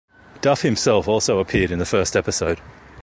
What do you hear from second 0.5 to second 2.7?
himself also appeared in the first episode.